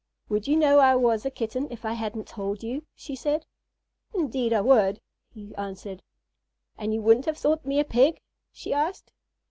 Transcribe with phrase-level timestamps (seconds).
[0.29, 3.45] "Would you know I was a Kitten if I hadn't told you?" she said.
[4.15, 4.99] "Indeed I would,"
[5.31, 6.01] he answered.
[6.75, 8.19] "And you wouldn't have thought me a Pig?"
[8.51, 9.11] she asked.